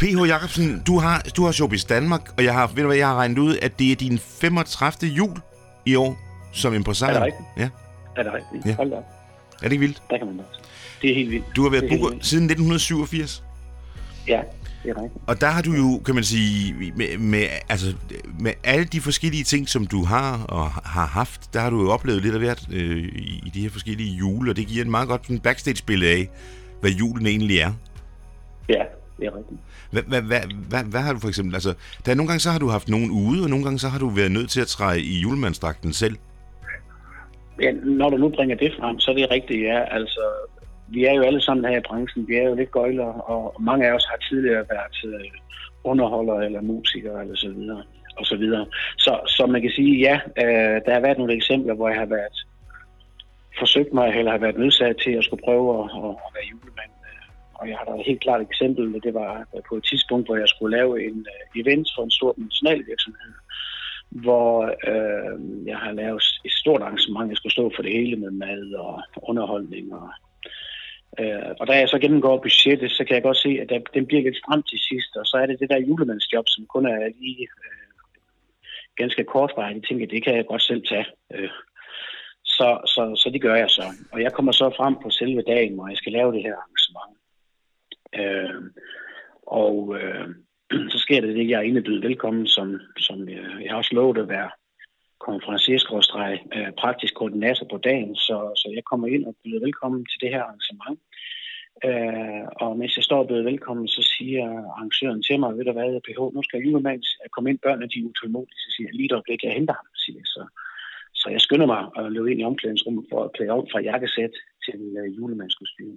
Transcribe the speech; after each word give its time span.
P.H. 0.00 0.28
Jacobsen, 0.28 0.82
du 0.86 0.98
har, 0.98 1.22
du 1.36 1.44
har 1.44 1.52
Showbiz 1.52 1.84
Danmark, 1.84 2.20
og 2.36 2.44
jeg 2.44 2.54
har, 2.54 2.66
ved 2.66 2.82
du 2.82 2.86
hvad, 2.86 2.96
jeg 2.96 3.06
har 3.06 3.14
regnet 3.14 3.38
ud, 3.38 3.56
at 3.62 3.78
det 3.78 3.92
er 3.92 3.96
din 3.96 4.18
35. 4.18 5.12
jul 5.12 5.36
i 5.86 5.94
år 5.94 6.18
som 6.52 6.74
impresario. 6.74 7.14
Er 7.16 7.18
det 7.18 7.26
rigtigt? 7.26 7.48
Ja. 7.56 7.68
Er 8.16 8.22
det 8.22 8.32
rigtigt? 8.32 8.66
Ja. 8.66 8.76
Hold 8.76 8.90
da. 8.90 8.96
Er 8.96 9.02
det 9.62 9.72
ikke 9.72 9.80
vildt? 9.80 10.02
Der 10.10 10.18
kan 10.18 10.26
man 10.26 10.40
også. 10.40 10.60
Det 11.02 11.10
er 11.10 11.14
helt 11.14 11.30
vildt. 11.30 11.44
Du 11.56 11.62
har 11.62 11.70
været 11.70 11.84
er 11.84 11.88
booker 11.88 12.16
siden 12.20 12.44
1987. 12.44 13.44
Ja, 14.28 14.40
det 14.82 14.90
er 14.90 15.02
rigtigt. 15.02 15.24
Og 15.26 15.40
der 15.40 15.46
har 15.46 15.62
du 15.62 15.72
jo, 15.72 16.00
kan 16.06 16.14
man 16.14 16.24
sige, 16.24 16.92
med, 16.96 17.18
med, 17.18 17.44
altså, 17.68 17.94
med 18.38 18.52
alle 18.64 18.84
de 18.84 19.00
forskellige 19.00 19.44
ting, 19.44 19.68
som 19.68 19.86
du 19.86 20.04
har 20.04 20.44
og 20.44 20.70
har 20.70 21.06
haft, 21.06 21.54
der 21.54 21.60
har 21.60 21.70
du 21.70 21.82
jo 21.82 21.90
oplevet 21.90 22.22
lidt 22.22 22.34
af 22.34 22.40
hvert 22.40 22.66
øh, 22.72 23.04
i, 23.04 23.42
i 23.46 23.50
de 23.54 23.60
her 23.62 23.70
forskellige 23.70 24.16
jule, 24.16 24.50
og 24.50 24.56
det 24.56 24.66
giver 24.66 24.84
en 24.84 24.90
meget 24.90 25.08
godt 25.08 25.26
sådan 25.26 25.40
backstage-billede 25.40 26.10
af, 26.10 26.28
hvad 26.80 26.90
julen 26.90 27.26
egentlig 27.26 27.58
er. 27.58 27.72
Ja, 28.68 28.82
det 29.20 29.26
er 29.26 29.36
rigtigt. 29.36 29.60
Hvad, 29.92 30.02
hvad, 30.02 30.22
hvad, 30.22 30.40
hvad, 30.70 30.84
hvad 30.92 31.00
har 31.00 31.12
du 31.12 31.18
for 31.18 31.28
eksempel, 31.28 31.54
altså, 31.54 31.72
der 32.04 32.12
er 32.12 32.16
nogle 32.16 32.28
gange 32.30 32.40
så 32.40 32.50
har 32.50 32.58
du 32.58 32.68
haft 32.76 32.88
nogen 32.88 33.10
ude, 33.10 33.42
og 33.44 33.50
nogle 33.50 33.64
gange 33.64 33.78
så 33.78 33.88
har 33.88 33.98
du 33.98 34.08
været 34.08 34.32
nødt 34.32 34.50
til 34.50 34.60
at 34.60 34.66
træde 34.66 35.00
i 35.00 35.14
julemandsdragten 35.24 35.92
selv. 35.92 36.16
Ja, 37.62 37.70
når 37.72 38.10
du 38.10 38.16
nu 38.16 38.28
bringer 38.28 38.56
det 38.56 38.72
frem, 38.78 38.98
så 39.00 39.10
er 39.10 39.14
det 39.14 39.30
rigtigt, 39.30 39.62
ja. 39.62 39.78
Altså, 39.98 40.20
vi 40.88 41.04
er 41.04 41.14
jo 41.14 41.22
alle 41.22 41.42
sammen 41.42 41.64
her 41.64 41.78
i 41.78 41.86
branchen. 41.88 42.28
Vi 42.28 42.34
er 42.36 42.48
jo 42.48 42.54
lidt 42.54 42.70
gøjler, 42.70 43.12
og 43.32 43.62
mange 43.62 43.86
af 43.88 43.92
os 43.92 44.06
har 44.10 44.16
tidligere 44.28 44.64
været 44.70 44.98
øh, 45.04 45.30
underholdere 45.84 46.44
eller 46.46 46.60
musikere 46.60 47.22
eller 47.22 47.36
så 47.36 47.48
videre. 47.48 47.82
Og 48.16 48.26
så, 48.26 48.36
videre. 48.36 48.66
Så, 48.98 49.20
så 49.26 49.46
man 49.46 49.62
kan 49.62 49.70
sige, 49.70 49.98
ja, 49.98 50.20
øh, 50.42 50.80
der 50.84 50.92
har 50.92 51.00
været 51.00 51.18
nogle 51.18 51.34
eksempler, 51.34 51.74
hvor 51.74 51.88
jeg 51.88 51.98
har 51.98 52.06
været 52.06 52.36
forsøgt 53.58 53.92
mig, 53.92 54.08
eller 54.18 54.30
har 54.30 54.38
været 54.38 54.58
nødsat 54.58 54.96
til 55.04 55.10
at 55.10 55.24
skulle 55.24 55.42
prøve 55.44 55.66
at, 55.78 55.84
at, 55.96 56.30
være 56.34 56.46
julemand. 56.50 56.69
Og 57.60 57.68
jeg 57.68 57.76
har 57.78 57.84
da 57.84 57.92
et 57.92 58.06
helt 58.06 58.20
klart 58.20 58.40
eksempel, 58.40 59.02
det 59.06 59.14
var 59.14 59.32
øh, 59.54 59.62
på 59.68 59.76
et 59.76 59.84
tidspunkt, 59.90 60.26
hvor 60.26 60.36
jeg 60.36 60.48
skulle 60.48 60.76
lave 60.76 61.04
en 61.06 61.26
øh, 61.34 61.60
event 61.60 61.88
for 61.94 62.02
en 62.04 62.10
stor 62.10 62.34
national 62.36 62.86
virksomhed, 62.86 63.32
hvor 64.10 64.50
øh, 64.90 65.66
jeg 65.66 65.78
har 65.78 65.92
lavet 65.92 66.24
et 66.44 66.52
stort 66.52 66.82
arrangement. 66.82 67.28
Jeg 67.28 67.36
skulle 67.36 67.56
stå 67.58 67.72
for 67.76 67.82
det 67.82 67.92
hele 67.92 68.16
med 68.16 68.30
mad 68.30 68.74
og 68.74 69.02
underholdning. 69.22 69.94
Og, 69.94 70.08
øh, 71.20 71.50
og 71.60 71.66
da 71.66 71.72
jeg 71.78 71.88
så 71.88 71.98
gennemgår 71.98 72.36
budgettet, 72.44 72.90
så 72.90 73.04
kan 73.04 73.14
jeg 73.14 73.22
godt 73.22 73.36
se, 73.44 73.50
at 73.62 73.68
der, 73.68 73.78
den 73.94 74.06
bliver 74.06 74.22
lidt 74.22 74.44
frem 74.46 74.62
til 74.62 74.78
sidst. 74.88 75.16
Og 75.16 75.26
så 75.26 75.36
er 75.36 75.46
det 75.46 75.60
det 75.60 75.70
der 75.70 75.86
julemandsjob, 75.88 76.46
som 76.48 76.66
kun 76.66 76.86
er 76.86 76.98
lige 77.20 77.42
øh, 77.64 77.90
ganske 78.96 79.24
kortvarigt. 79.24 79.76
Jeg 79.76 79.84
tænker, 79.88 80.06
det 80.06 80.24
kan 80.24 80.36
jeg 80.36 80.46
godt 80.46 80.62
selv 80.62 80.82
tage. 80.86 81.06
Øh, 81.34 81.50
så, 82.44 82.68
så, 82.94 83.02
så 83.22 83.30
det 83.32 83.42
gør 83.42 83.54
jeg 83.54 83.70
så. 83.70 83.84
Og 84.12 84.22
jeg 84.22 84.32
kommer 84.32 84.52
så 84.52 84.70
frem 84.76 84.94
på 85.02 85.10
selve 85.10 85.42
dagen, 85.42 85.74
hvor 85.74 85.88
jeg 85.88 85.96
skal 85.96 86.12
lave 86.12 86.32
det 86.32 86.42
her 86.42 86.56
arrangement. 86.56 87.19
Øh, 88.18 88.62
og 89.46 89.96
øh, 90.00 90.28
så 90.92 90.98
sker 90.98 91.20
det 91.20 91.40
at 91.40 91.48
jeg 91.48 91.58
er 91.58 91.68
indebydet 91.70 92.02
velkommen, 92.02 92.46
som, 92.46 92.80
som 92.98 93.28
jeg, 93.28 93.44
jeg 93.62 93.70
har 93.70 93.76
også 93.76 93.94
lovet 93.94 94.18
at 94.18 94.28
være 94.28 94.50
konferencierskrådstreg 95.20 96.40
øh, 96.56 96.72
praktisk 96.82 97.14
koordinator 97.14 97.66
på 97.70 97.78
dagen, 97.78 98.16
så, 98.16 98.36
så 98.60 98.72
jeg 98.74 98.84
kommer 98.84 99.06
ind 99.06 99.24
og 99.26 99.34
byder 99.44 99.60
velkommen 99.60 100.06
til 100.10 100.20
det 100.20 100.30
her 100.34 100.42
arrangement. 100.42 100.98
Øh, 101.88 102.44
og 102.62 102.78
mens 102.78 102.96
jeg 102.96 103.04
står 103.04 103.18
og 103.22 103.28
byder 103.28 103.50
velkommen, 103.52 103.88
så 103.88 104.02
siger 104.14 104.46
arrangøren 104.74 105.22
til 105.22 105.40
mig, 105.40 105.56
ved 105.56 105.64
du 105.64 105.72
hvad, 105.72 106.00
PH, 106.06 106.20
nu 106.34 106.42
skal 106.42 106.56
jeg 106.56 106.66
lige 106.66 107.00
at 107.24 107.30
komme 107.30 107.50
ind, 107.50 107.58
børnene 107.58 107.88
de 107.92 107.98
er 108.00 108.08
utålmodige, 108.08 108.62
så 108.64 108.68
siger 108.74 108.86
jeg, 108.88 108.94
lige 108.94 109.08
et 109.10 109.12
øjeblik, 109.12 109.44
jeg 109.44 109.52
henter 109.58 109.74
ham, 109.80 109.88
siger 110.02 110.18
jeg. 110.20 110.26
Så, 110.34 110.42
så 111.20 111.26
jeg 111.34 111.40
skynder 111.40 111.66
mig 111.74 111.82
at 111.98 112.12
løbe 112.12 112.30
ind 112.30 112.40
i 112.40 112.48
omklædningsrummet 112.50 113.04
for 113.10 113.24
at 113.24 113.32
klæde 113.32 113.50
om 113.50 113.66
fra 113.72 113.80
jakkesæt 113.80 114.34
til 114.64 114.80
øh, 115.00 115.16
julemandskostyme. 115.16 115.89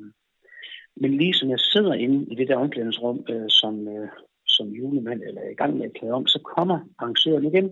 Men 1.04 1.12
lige 1.22 1.34
som 1.34 1.50
jeg 1.50 1.60
sidder 1.60 1.94
inde 1.94 2.20
i 2.32 2.36
det 2.36 2.48
der 2.48 2.58
omklædningsrum 2.64 3.26
øh, 3.30 3.50
som, 3.50 3.88
øh, 3.88 4.08
som 4.56 4.68
julemand, 4.68 5.22
eller 5.28 5.42
er 5.42 5.50
i 5.50 5.60
gang 5.62 5.78
med 5.78 5.86
at 5.86 5.94
klæde 5.98 6.14
om, 6.14 6.28
så 6.28 6.40
kommer 6.56 6.78
arrangøren 7.00 7.46
igen, 7.52 7.68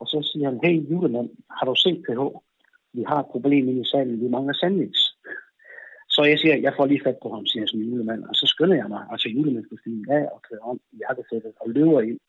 og 0.00 0.06
så 0.06 0.18
siger 0.28 0.46
han, 0.50 0.60
hey 0.64 0.76
julemand, 0.90 1.30
har 1.56 1.66
du 1.66 1.74
set 1.74 2.02
PH? 2.06 2.20
Vi 2.96 3.02
har 3.10 3.18
et 3.20 3.32
problem 3.34 3.68
inde 3.68 3.80
i 3.80 3.90
salen, 3.92 4.20
vi 4.20 4.28
mangler 4.28 4.54
sandwich. 4.54 5.00
Så 6.14 6.20
jeg 6.30 6.38
siger, 6.38 6.56
jeg 6.66 6.72
får 6.76 6.86
lige 6.86 7.04
fat 7.06 7.18
på 7.22 7.28
ham, 7.34 7.46
siger 7.46 7.62
jeg 7.62 7.68
som 7.68 7.80
julemand, 7.80 8.22
og 8.30 8.34
så 8.34 8.46
skynder 8.52 8.76
jeg 8.76 8.88
mig 8.94 9.02
at 9.12 9.20
tage 9.20 9.34
julemandskostymen 9.36 10.10
af 10.18 10.24
og 10.34 10.42
klæder 10.46 10.64
om 10.72 10.78
i 10.92 10.96
jakkesættet 11.04 11.52
og 11.62 11.70
løber 11.76 12.00
ind 12.00 12.20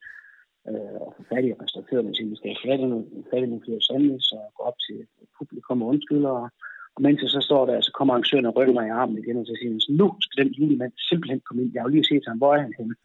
øh, 0.69 0.97
og 1.03 1.09
få 1.17 1.21
fat 1.31 1.45
i 1.45 1.53
restauratøren 1.61 2.09
og 2.09 2.15
siger, 2.15 2.29
vi 2.29 2.35
skal 2.39 2.49
have 2.51 2.63
fat 2.67 2.79
i 2.85 2.87
nogle, 2.91 3.05
fat 3.29 3.43
i 3.43 3.49
nogle 3.51 3.65
flere 3.65 3.81
sandwich 3.87 4.27
og 4.37 4.45
gå 4.55 4.61
op 4.69 4.77
til 4.85 4.97
publikum 5.37 5.81
og 5.81 5.87
undskylder. 5.91 6.33
Og, 6.41 6.49
og 6.95 7.01
mens 7.01 7.21
jeg 7.21 7.29
så 7.29 7.41
står 7.41 7.65
der, 7.65 7.81
så 7.81 7.91
kommer 7.91 8.13
arrangøren 8.13 8.45
og 8.45 8.55
rykker 8.55 8.73
mig 8.73 8.87
i 8.87 8.89
armen 9.01 9.17
igen, 9.17 9.37
og 9.37 9.45
så 9.45 9.53
siger 9.57 9.71
han, 9.71 9.97
nu 10.01 10.07
skal 10.21 10.45
den 10.45 10.53
julemand 10.53 10.93
simpelthen 11.09 11.41
komme 11.45 11.63
ind. 11.63 11.71
Jeg 11.73 11.81
har 11.81 11.89
jo 11.89 11.95
lige 11.95 12.09
set 12.11 12.23
ham, 12.27 12.37
hvor 12.37 12.55
er 12.55 12.61
han 12.61 12.73
henne? 12.77 12.95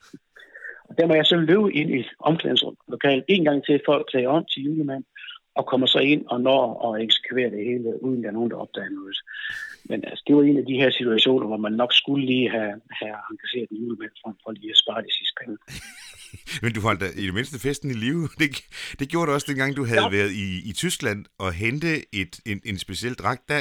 Og 0.89 0.99
der 0.99 1.07
må 1.07 1.15
jeg 1.15 1.27
så 1.27 1.37
løbe 1.37 1.73
ind 1.73 1.91
i 1.99 2.05
omklædningslokalet 2.19 3.25
en 3.29 3.45
gang 3.45 3.65
til 3.65 3.81
for 3.87 3.95
at 3.95 4.07
klæde 4.11 4.27
om 4.27 4.45
til 4.45 4.63
julemand, 4.63 5.05
og 5.55 5.67
kommer 5.67 5.87
så 5.87 5.99
ind 5.99 6.23
og 6.27 6.41
når 6.41 6.63
at 6.87 7.03
eksekvere 7.03 7.51
det 7.51 7.65
hele, 7.65 8.03
uden 8.03 8.23
der 8.23 8.29
er 8.29 8.33
nogen, 8.33 8.51
der 8.51 8.57
opdager 8.57 8.91
noget. 8.91 9.17
Men 9.91 9.99
altså, 10.09 10.23
det 10.27 10.37
var 10.37 10.43
en 10.43 10.59
af 10.63 10.67
de 10.71 10.81
her 10.83 10.91
situationer, 10.91 11.47
hvor 11.47 11.61
man 11.67 11.73
nok 11.73 11.93
skulle 12.01 12.27
lige 12.27 12.51
have, 12.51 12.75
have 13.01 13.17
engageret 13.31 13.69
en 13.71 13.77
julemand 13.83 14.15
frem 14.23 14.35
for 14.43 14.51
lige 14.53 14.71
at 14.71 14.83
spare 14.85 15.03
de 15.03 15.13
sidste 15.19 15.35
penge. 15.41 15.57
Men 16.63 16.71
du 16.77 16.81
holdt 16.81 17.01
da 17.01 17.09
i 17.23 17.25
det 17.29 17.35
mindste 17.39 17.59
festen 17.67 17.91
i 17.91 17.97
live. 18.05 18.23
Det, 18.41 18.49
det 19.01 19.07
gjorde 19.11 19.27
du 19.27 19.33
også 19.33 19.49
dengang, 19.51 19.71
du 19.77 19.85
havde 19.93 20.09
ja. 20.11 20.17
været 20.19 20.33
i, 20.45 20.47
i 20.71 20.73
Tyskland 20.83 21.21
og 21.45 21.51
hente 21.63 21.91
et, 22.21 22.33
en, 22.51 22.59
en 22.71 22.79
speciel 22.79 23.15
dragt. 23.23 23.43
Der, 23.49 23.61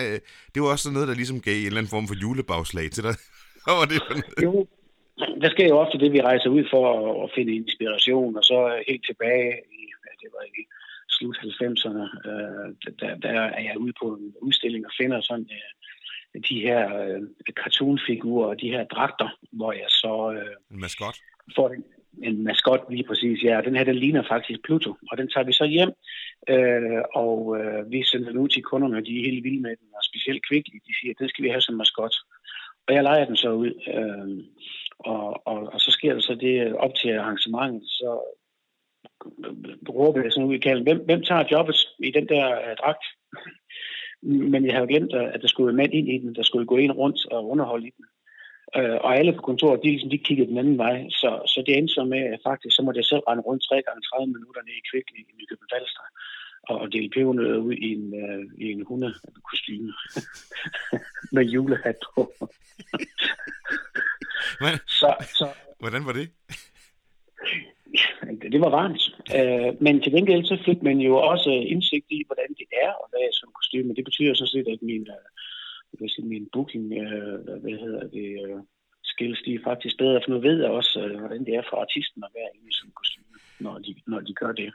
det 0.53 0.59
var 0.61 0.69
også 0.71 0.83
sådan 0.83 0.93
noget, 0.97 1.07
der 1.11 1.21
ligesom 1.21 1.41
gav 1.47 1.57
en 1.57 1.65
eller 1.65 1.81
anden 1.81 1.95
form 1.95 2.07
for 2.07 2.17
julebagslag 2.23 2.87
til 2.91 3.03
dig. 3.07 3.15
Hvad 3.65 3.75
var 3.79 3.87
det 3.91 3.99
for 4.07 4.15
noget? 4.21 4.43
Jo, 4.47 4.53
der 5.43 5.49
sker 5.55 5.67
jo 5.71 5.77
ofte 5.83 5.97
det, 6.03 6.11
vi 6.15 6.21
rejser 6.29 6.49
ud 6.57 6.63
for 6.73 6.83
at, 7.23 7.29
finde 7.35 7.51
inspiration, 7.61 8.37
og 8.39 8.43
så 8.51 8.59
helt 8.89 9.05
tilbage 9.09 9.51
i, 9.79 9.81
ja, 10.03 10.11
det 10.21 10.29
var 10.35 10.43
i 10.59 10.61
slut 11.15 11.37
90'erne, 11.37 12.03
øh, 12.29 12.67
der, 12.99 13.11
der 13.25 13.29
er 13.59 13.63
jeg 13.67 13.77
ude 13.83 13.93
på 14.01 14.07
en 14.19 14.33
udstilling 14.47 14.85
og 14.85 14.93
finder 14.99 15.21
sådan 15.21 15.49
øh, 15.57 15.71
de 16.49 16.61
her 16.61 16.81
øh, 17.01 17.21
cartoonfigurer 17.63 18.47
og 18.47 18.61
de 18.61 18.69
her 18.69 18.83
dragter, 18.83 19.29
hvor 19.51 19.71
jeg 19.71 19.89
så 19.89 20.33
øh, 20.37 20.75
En 20.75 20.79
maskot? 20.79 21.15
får 21.55 21.69
en, 21.69 21.83
en 22.23 22.43
maskot 22.43 22.81
lige 22.89 23.07
præcis, 23.07 23.43
ja, 23.43 23.57
og 23.57 23.63
den 23.63 23.75
her, 23.75 23.83
den 23.83 23.95
ligner 23.95 24.23
faktisk 24.27 24.59
Pluto, 24.63 24.91
og 25.11 25.17
den 25.17 25.29
tager 25.29 25.45
vi 25.45 25.53
så 25.53 25.65
hjem, 25.65 25.91
øh, 26.53 27.01
og 27.15 27.57
øh, 27.59 27.91
vi 27.91 28.03
sender 28.03 28.29
den 28.29 28.37
ud 28.37 28.49
til 28.49 28.63
kunderne, 28.63 29.05
de 29.05 29.19
er 29.19 29.25
helt 29.29 29.43
vilde 29.43 29.61
med 29.61 29.75
den, 29.79 29.87
og 29.97 30.03
specielt 30.03 30.45
Kvickly, 30.47 30.77
de 30.87 30.93
siger, 30.99 31.11
at 31.11 31.19
den 31.19 31.29
skal 31.29 31.43
vi 31.43 31.49
have 31.49 31.61
som 31.61 31.75
maskot. 31.75 32.15
Og 32.87 32.93
jeg 32.93 33.03
leger 33.03 33.25
den 33.25 33.35
så 33.35 33.51
ud, 33.51 33.71
øh, 33.95 34.27
og, 34.99 35.47
og, 35.47 35.59
og 35.73 35.79
så 35.79 35.91
sker 35.91 36.13
der 36.13 36.21
så 36.21 36.35
det 36.35 36.75
op 36.75 36.95
til 36.95 37.09
arrangementet, 37.09 37.83
så 37.89 38.09
råber 39.89 40.21
jeg 40.21 40.31
sådan 40.31 40.47
ud 40.47 40.55
i 40.55 40.65
kalden, 40.65 40.83
hvem, 40.83 41.05
hvem 41.05 41.21
tager 41.21 41.43
jobbet 41.51 41.77
i 41.99 42.11
den 42.11 42.27
der 42.27 42.45
uh, 42.47 42.75
dragt? 42.81 43.05
Men 44.25 44.65
jeg 44.65 44.73
havde 44.75 44.87
glemt, 44.87 45.13
at 45.13 45.41
der 45.41 45.47
skulle 45.47 45.75
mænd 45.75 45.93
ind 45.93 46.09
i 46.09 46.17
den, 46.17 46.35
der 46.35 46.43
skulle 46.43 46.65
gå 46.65 46.77
ind 46.77 46.91
rundt 46.91 47.19
og 47.31 47.49
underholde 47.49 47.87
i 47.87 47.93
den. 47.97 48.05
Uh, 48.77 48.97
og 49.05 49.17
alle 49.17 49.33
på 49.33 49.41
kontoret, 49.41 49.83
de, 49.83 49.89
ligesom, 49.89 50.09
de 50.09 50.17
kiggede 50.17 50.49
den 50.49 50.57
anden 50.57 50.77
vej, 50.77 51.09
så, 51.09 51.29
så 51.51 51.63
det 51.65 51.77
endte 51.77 51.93
så 51.93 52.03
med, 52.03 52.21
at 52.33 52.39
faktisk, 52.49 52.75
så 52.75 52.81
måtte 52.81 52.97
jeg 52.97 53.05
selv 53.05 53.23
rende 53.27 53.43
rundt 53.43 53.63
3 53.63 53.81
gange 53.87 54.01
30 54.01 54.33
minutter 54.33 54.61
ned 54.61 54.75
i 54.81 54.87
Kvickly 54.89 55.19
i 55.19 55.33
Nykøbing 55.37 55.71
Falster 55.73 56.05
og, 56.69 56.75
og 56.81 56.93
dele 56.93 57.09
pebernødder 57.09 57.57
ud 57.67 57.73
i 57.73 57.89
en, 57.97 58.05
uh, 58.23 58.43
i 58.63 58.71
en 58.71 58.81
hundekostyme 58.87 59.93
med 61.35 61.43
julehat 61.53 61.97
på. 62.05 62.21
Så, 64.87 65.09
så, 65.39 65.47
hvordan 65.79 66.05
var 66.05 66.13
det? 66.13 66.27
Det 68.53 68.61
var 68.65 68.71
varmt. 68.79 69.03
Øh, 69.37 69.71
men 69.85 70.01
til 70.01 70.11
gengæld 70.11 70.43
så 70.45 70.57
fik 70.65 70.79
man 70.83 70.97
jo 71.07 71.13
også 71.31 71.49
øh, 71.49 71.71
indsigt 71.71 72.07
i, 72.17 72.19
hvordan 72.27 72.49
det 72.59 72.67
er 72.85 72.91
at 73.03 73.07
være 73.17 73.31
som 73.39 73.49
kostyme. 73.59 73.95
Det 73.95 74.05
betyder 74.05 74.33
så 74.33 74.45
set, 74.53 74.67
at 74.67 74.81
min, 74.81 75.07
øh, 76.01 76.09
sige, 76.09 76.27
min 76.27 76.47
booking, 76.53 76.85
øh, 77.03 77.37
hvad 77.61 77.77
hedder 77.85 78.03
det, 78.17 78.27
øh, 78.45 78.59
skills, 79.03 79.41
de 79.45 79.53
er 79.55 79.67
faktisk 79.69 79.97
bedre, 79.97 80.21
for 80.23 80.31
nu 80.31 80.39
ved 80.47 80.57
jeg 80.61 80.71
også, 80.79 80.99
øh, 81.05 81.19
hvordan 81.19 81.45
det 81.45 81.53
er 81.55 81.63
for 81.69 81.77
artisten 81.85 82.23
at 82.23 82.33
være 82.37 82.49
inde 82.55 82.69
i 82.69 82.73
sådan 82.77 82.89
en 82.89 82.99
kostyme, 83.01 83.35
når 83.65 83.75
de, 83.85 83.91
når 84.11 84.19
de 84.19 84.33
gør 84.41 84.51
det. 84.61 84.69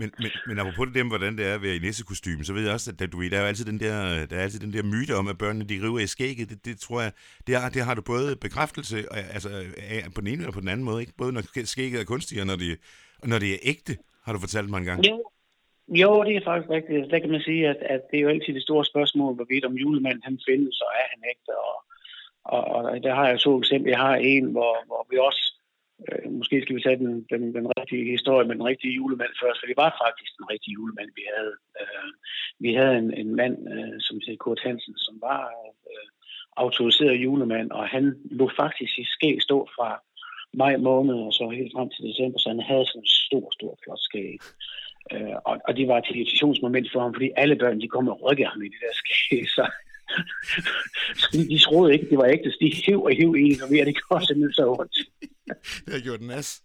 Men, 0.00 0.10
men, 0.22 0.30
men 0.48 0.58
apropos 0.58 0.86
det 0.86 0.94
dem, 0.94 1.08
hvordan 1.08 1.38
det 1.38 1.46
er 1.46 1.54
at 1.54 1.62
være 1.62 1.76
i 1.76 1.78
nissekostyme, 1.78 2.44
så 2.44 2.52
ved 2.52 2.62
jeg 2.64 2.72
også, 2.72 2.90
at 3.00 3.12
du, 3.12 3.18
ved, 3.18 3.30
der 3.30 3.40
er 3.40 3.46
altid 3.46 3.64
den 3.64 3.80
der, 3.80 4.26
der, 4.26 4.36
er 4.36 4.42
altid 4.42 4.60
den 4.60 4.72
der 4.72 4.82
myte 4.82 5.14
om, 5.20 5.28
at 5.28 5.38
børnene 5.38 5.64
de 5.64 5.82
river 5.86 5.98
i 5.98 6.06
skægget. 6.06 6.48
Det, 6.50 6.64
det 6.64 6.80
tror 6.80 7.00
jeg, 7.00 7.12
det 7.46 7.54
har, 7.60 7.68
det 7.68 7.82
har 7.82 7.94
du 7.94 8.02
både 8.02 8.36
bekræftelse 8.36 8.96
altså, 9.34 9.48
af, 9.94 10.00
på 10.14 10.20
den 10.20 10.28
ene 10.28 10.40
eller 10.42 10.52
på 10.52 10.60
den 10.60 10.68
anden 10.68 10.84
måde. 10.84 11.00
Ikke? 11.00 11.12
Både 11.18 11.32
når 11.32 11.42
skægget 11.64 12.00
er 12.00 12.04
kunstigt, 12.04 12.40
og 12.40 12.46
når 12.46 12.56
det, 12.56 12.78
når 13.24 13.38
det 13.38 13.50
er 13.54 13.58
ægte, 13.62 13.96
har 14.24 14.32
du 14.32 14.38
fortalt 14.38 14.70
mig 14.70 14.78
en 14.78 14.84
gang. 14.84 15.06
Jo, 15.06 15.16
jo 15.88 16.24
det 16.24 16.36
er 16.36 16.44
faktisk 16.44 16.70
rigtigt. 16.70 17.10
Der 17.10 17.18
kan 17.18 17.30
man 17.30 17.40
sige, 17.40 17.68
at, 17.68 17.80
at 17.94 18.02
det 18.10 18.16
er 18.16 18.22
jo 18.22 18.28
altid 18.28 18.54
det 18.54 18.62
store 18.62 18.84
spørgsmål, 18.84 19.34
hvorvidt 19.34 19.64
om 19.64 19.74
julemanden 19.82 20.22
han 20.24 20.38
findes, 20.48 20.80
og 20.80 20.90
er 21.00 21.06
han 21.12 21.22
ægte. 21.32 21.52
Og, 21.68 21.76
og, 22.54 22.62
og 22.74 23.02
der 23.02 23.14
har 23.14 23.28
jeg 23.28 23.38
to 23.38 23.58
eksempler. 23.58 23.92
Jeg 23.92 24.00
har 24.06 24.16
en, 24.16 24.44
hvor, 24.44 24.74
hvor 24.86 25.06
vi 25.10 25.16
også 25.28 25.47
Øh, 26.06 26.32
måske 26.38 26.62
skal 26.62 26.76
vi 26.76 26.82
tage 26.82 26.96
den, 26.96 27.26
den, 27.32 27.42
den 27.54 27.66
rigtige 27.78 28.10
historie 28.10 28.46
med 28.46 28.54
den 28.56 28.64
rigtige 28.70 28.94
julemand 28.94 29.34
først, 29.42 29.58
for 29.60 29.66
det 29.66 29.76
var 29.76 29.90
faktisk 30.04 30.32
den 30.38 30.46
rigtige 30.52 30.74
julemand, 30.78 31.10
vi 31.18 31.24
havde. 31.36 31.54
Øh, 31.80 32.10
vi 32.64 32.70
havde 32.78 32.96
en, 33.02 33.10
en 33.22 33.30
mand, 33.40 33.56
øh, 33.74 33.96
som 34.06 34.20
hed 34.26 34.36
Kurt 34.36 34.60
Hansen, 34.66 34.96
som 34.96 35.14
var 35.20 35.42
øh, 35.90 36.08
autoriseret 36.56 37.22
julemand, 37.24 37.70
og 37.70 37.88
han 37.88 38.04
lå 38.30 38.50
faktisk 38.56 38.98
i 38.98 39.04
skæg 39.04 39.42
stå 39.42 39.68
fra, 39.76 39.90
maj 40.54 40.76
måned, 40.76 41.14
og 41.14 41.32
så 41.32 41.48
helt 41.48 41.72
frem 41.76 41.88
til 41.90 42.04
december, 42.08 42.38
så 42.38 42.48
han 42.48 42.60
havde 42.60 42.86
sådan 42.86 43.02
en 43.02 43.06
stor, 43.06 43.46
stor 43.58 43.78
flot 43.82 44.02
skæg. 44.08 44.38
Øh, 45.12 45.36
og, 45.48 45.54
og 45.68 45.76
det 45.76 45.88
var 45.88 45.98
et 45.98 46.10
irritationsmoment 46.14 46.92
for 46.92 47.00
ham, 47.00 47.14
fordi 47.14 47.30
alle 47.36 47.56
børn, 47.56 47.80
de 47.80 47.88
kom 47.88 48.08
og 48.08 48.22
rykkede 48.22 48.48
ham 48.48 48.62
i 48.62 48.68
det 48.72 48.80
der 48.84 48.94
skæg, 49.00 49.48
så, 49.56 49.64
så 51.20 51.26
de, 51.32 51.48
de 51.52 51.58
troede 51.58 51.92
ikke, 51.92 52.10
det 52.10 52.18
var 52.18 52.24
ægte, 52.24 52.50
så 52.50 52.58
de 52.60 52.72
hæv 52.86 53.02
og 53.02 53.12
hæv 53.18 53.36
i, 53.36 53.48
og 53.62 53.70
vi 53.70 53.78
det 53.78 53.98
gjorde 54.00 54.26
simpelthen 54.26 54.52
så 54.52 54.64
ondt. 54.80 54.96
det 55.84 55.92
har 55.94 56.00
gjort 56.00 56.20
nas. 56.20 56.62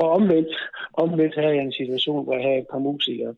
og 0.00 0.06
omvendt, 0.16 0.54
omvendt 0.92 1.34
havde 1.34 1.54
jeg 1.56 1.64
en 1.64 1.78
situation, 1.80 2.24
hvor 2.24 2.34
jeg 2.34 2.44
havde 2.46 2.58
et 2.58 2.72
par 2.72 2.78
musikere, 2.78 3.34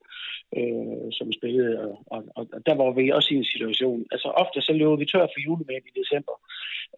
øh, 0.59 1.07
som 1.19 1.33
spillede, 1.39 1.73
og, 1.83 1.97
og, 2.15 2.23
og 2.37 2.61
der 2.67 2.75
var 2.81 2.91
vi 2.99 3.17
også 3.19 3.29
i 3.35 3.37
en 3.43 3.51
situation. 3.55 4.01
Altså 4.13 4.29
ofte 4.43 4.59
så 4.61 4.73
løber 4.73 4.97
vi 4.97 5.07
tør 5.07 5.27
for 5.33 5.41
julemænd 5.47 5.85
i 5.87 5.99
december, 6.01 6.37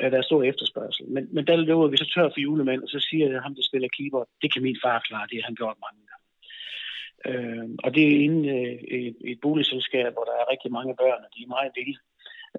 øh, 0.00 0.10
der 0.10 0.18
er 0.18 0.28
stor 0.28 0.42
efterspørgsel. 0.42 1.06
Men, 1.14 1.24
men 1.34 1.46
der 1.46 1.56
løber 1.56 1.86
vi 1.88 1.96
så 1.96 2.08
tør 2.14 2.28
for 2.28 2.40
julemænd, 2.46 2.82
og 2.82 2.88
så 2.88 3.00
siger 3.08 3.26
jeg, 3.30 3.42
ham 3.42 3.54
der 3.54 3.62
spiller 3.70 3.88
keyboard, 3.96 4.28
det 4.42 4.52
kan 4.52 4.62
min 4.62 4.78
far 4.84 4.98
klare, 5.08 5.26
det 5.30 5.38
har 5.38 5.48
han 5.50 5.60
gjort 5.60 5.78
mange. 5.86 6.00
Øh, 7.28 7.68
og 7.84 7.94
det 7.94 8.02
er 8.02 8.24
inde 8.26 8.48
øh, 8.48 8.74
et, 8.98 9.16
et 9.24 9.38
boligselskab, 9.42 10.12
hvor 10.12 10.24
der 10.24 10.32
er 10.32 10.50
rigtig 10.52 10.72
mange 10.72 10.94
børn, 10.96 11.24
og 11.26 11.30
de 11.36 11.42
er 11.42 11.54
meget 11.56 11.72
vilde. 11.76 11.98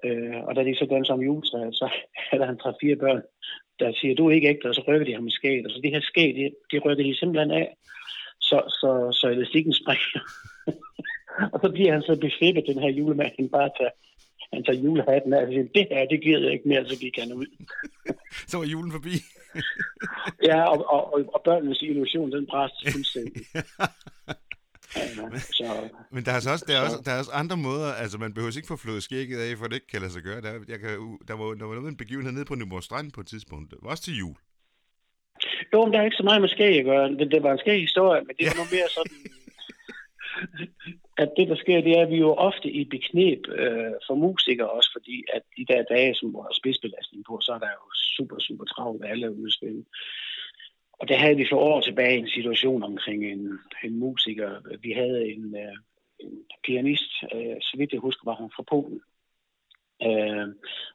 Øh, 0.04 0.40
og 0.46 0.56
da 0.56 0.60
de 0.64 0.74
så 0.76 0.86
danser 0.90 1.14
om 1.14 1.22
juletræet, 1.22 1.74
så 1.74 1.86
er 2.32 2.38
der 2.38 2.48
en 2.48 2.58
tre 2.58 2.72
fire 2.80 2.96
børn, 2.96 3.22
der 3.80 3.92
siger, 4.00 4.14
du 4.14 4.28
er 4.28 4.34
ikke 4.34 4.48
ægte, 4.48 4.68
og 4.68 4.74
så 4.74 4.82
rykker 4.88 5.06
de 5.06 5.14
ham 5.14 5.26
i 5.26 5.30
skæg. 5.38 5.64
Og 5.64 5.70
så 5.70 5.80
det 5.82 5.90
her 5.90 6.00
skæg, 6.00 6.34
det, 6.34 6.54
det 6.70 6.84
rykker 6.84 7.04
de 7.04 7.18
simpelthen 7.18 7.50
af, 7.50 7.76
så, 8.40 8.58
så, 8.80 8.90
så 9.20 9.26
elastikken 9.28 9.72
springer. 9.72 10.20
og 11.52 11.58
så 11.62 11.68
bliver 11.72 11.92
han 11.92 12.02
så 12.02 12.14
befippet, 12.26 12.64
den 12.66 12.82
her 12.82 12.90
julemand, 12.98 13.32
han 13.38 13.48
bare 13.48 13.70
tager, 13.78 13.94
han 14.52 14.64
tager 14.64 14.82
julehatten 14.84 15.32
af 15.32 15.42
og 15.42 15.48
siger, 15.48 15.66
det 15.74 15.86
her, 15.90 16.06
det 16.06 16.22
giver 16.22 16.38
jeg 16.38 16.52
ikke 16.52 16.68
mere, 16.68 16.88
så 16.88 16.98
gik 17.00 17.18
han 17.18 17.32
ud. 17.32 17.46
så 18.50 18.58
var 18.58 18.64
julen 18.64 18.92
forbi. 18.92 19.14
ja, 20.48 20.60
og, 20.72 20.78
og, 20.94 21.14
og, 21.14 21.20
og 21.34 21.40
børnenes 21.44 21.82
illusion, 21.82 22.32
den 22.32 22.46
bræste 22.46 22.92
fuldstændig. 22.92 23.42
Så, 25.58 25.88
men 26.10 26.24
der 26.24 26.30
er, 26.30 26.34
altså 26.34 26.50
også, 26.50 26.64
der, 26.68 26.76
er 26.76 26.82
også, 26.86 26.98
der 27.04 27.10
er 27.12 27.18
også 27.18 27.30
andre 27.42 27.56
måder, 27.56 27.92
altså 28.02 28.18
man 28.18 28.34
behøver 28.34 28.56
ikke 28.56 28.68
få 28.68 28.76
flået 28.76 29.02
skægget 29.02 29.38
af, 29.40 29.56
for 29.58 29.66
det 29.66 29.74
ikke 29.74 29.86
kan 29.86 30.00
lade 30.00 30.12
sig 30.12 30.22
gøre. 30.22 30.40
Der, 30.40 30.52
jeg 30.68 30.78
kan, 30.80 30.90
der, 31.28 31.34
var, 31.38 31.44
der 31.60 31.66
var 31.66 31.74
noget 31.74 31.88
en 31.88 31.96
begivenhed 31.96 32.32
nede 32.32 32.44
på 32.44 32.54
Nyborg 32.54 32.82
Strand 32.82 33.12
på 33.12 33.20
et 33.20 33.26
tidspunkt, 33.26 33.70
det 33.70 33.78
var 33.82 33.90
også 33.90 34.02
til 34.02 34.18
jul. 34.18 34.36
Jo, 35.72 35.84
men 35.84 35.92
der 35.92 35.98
er 35.98 36.04
ikke 36.04 36.22
så 36.22 36.28
meget 36.28 36.40
med 36.40 36.48
skæg 36.48 36.78
at 36.78 36.84
gøre. 36.84 37.08
Det, 37.08 37.30
det 37.30 37.42
var 37.42 37.52
en 37.52 37.58
skæg 37.58 37.80
historie, 37.80 38.20
men 38.26 38.36
det 38.36 38.44
var 38.46 38.54
ja. 38.54 38.60
noget 38.60 38.74
mere 38.76 38.88
sådan, 38.98 39.18
at 41.22 41.30
det, 41.36 41.48
der 41.48 41.56
sker, 41.56 41.80
det 41.80 41.92
er, 41.98 42.02
at 42.02 42.10
vi 42.14 42.18
jo 42.26 42.30
ofte 42.48 42.68
i 42.80 42.82
beknep 42.94 43.42
øh, 43.48 43.94
for 44.06 44.14
musikere 44.14 44.70
også, 44.70 44.90
fordi 44.96 45.16
at 45.34 45.42
de 45.56 45.64
der 45.72 45.82
dage, 45.94 46.14
som 46.14 46.32
vores 46.32 46.56
spidsbelastning 46.56 47.24
på, 47.28 47.34
så 47.42 47.50
er 47.56 47.58
der 47.58 47.72
jo 47.80 47.84
super, 48.16 48.38
super 48.38 48.64
travlt 48.64 49.00
med 49.00 49.08
alle 49.08 49.36
udspil. 49.42 49.84
Og 50.98 51.08
der 51.08 51.16
havde 51.16 51.36
vi 51.36 51.46
for 51.50 51.56
år 51.56 51.80
tilbage 51.80 52.18
en 52.18 52.28
situation 52.28 52.82
omkring 52.82 53.24
en, 53.24 53.58
en 53.84 53.98
musiker. 53.98 54.50
Vi 54.80 54.92
havde 54.92 55.32
en, 55.32 55.56
øh, 55.56 55.76
en 56.18 56.32
pianist, 56.64 57.12
øh, 57.34 57.56
så 57.60 57.74
vidt 57.78 57.92
jeg 57.92 58.00
husker, 58.00 58.22
var 58.24 58.34
hun 58.34 58.50
fra 58.56 58.62
Polen, 58.62 59.00
øh, 60.06 60.46